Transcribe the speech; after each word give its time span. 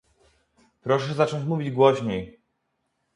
Proszę 0.81 1.13
zacząć 1.13 1.45
mówić 1.45 1.71
głośniej 1.71 2.39